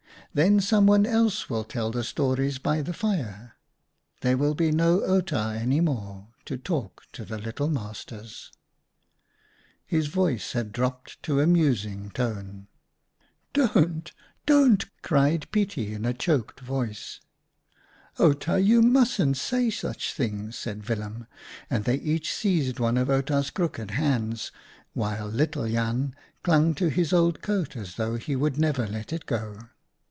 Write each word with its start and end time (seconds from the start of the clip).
Then 0.33 0.61
someone 0.61 1.05
else 1.05 1.49
will 1.49 1.65
tell 1.65 1.91
the 1.91 2.05
stories 2.05 2.57
by 2.57 2.81
the 2.81 2.93
fire: 2.93 3.57
there 4.21 4.37
will 4.37 4.53
be 4.53 4.71
no 4.71 5.05
Outa 5.05 5.57
any 5.61 5.81
more 5.81 6.29
to 6.45 6.55
talk 6.55 7.01
to 7.11 7.25
the 7.25 7.37
little 7.37 7.67
masters." 7.67 8.49
His 9.85 10.07
voice 10.07 10.53
had 10.53 10.71
dropped 10.71 11.21
to 11.23 11.41
a 11.41 11.47
musing 11.47 12.11
tone. 12.11 12.67
148 13.53 13.65
OUTA 13.65 13.73
KAREL'S 13.73 13.85
STORIES" 13.89 14.43
Don't! 14.45 14.69
Don't!" 14.79 15.01
cried 15.01 15.47
Pietie 15.51 15.91
in 15.93 16.05
a 16.05 16.13
choked 16.13 16.61
voice. 16.61 17.19
"Outa, 18.17 18.61
you 18.61 18.81
mustn't 18.81 19.35
say 19.35 19.69
such 19.69 20.13
things," 20.13 20.55
said 20.57 20.87
Willem, 20.87 21.27
and 21.69 21.83
they 21.83 21.95
each 21.97 22.31
seized 22.33 22.79
one 22.79 22.95
of 22.95 23.09
Outa's 23.09 23.49
crooked 23.49 23.91
hands, 23.91 24.53
while 24.93 25.27
little 25.27 25.67
Jan 25.67 26.15
clung 26.41 26.73
to 26.75 26.89
his 26.89 27.11
old 27.11 27.41
coat 27.41 27.75
as 27.75 27.95
though 27.95 28.15
he 28.15 28.37
would 28.37 28.57
never 28.57 28.87
let 28.87 29.11
it 29.11 29.25
go. 29.25 29.57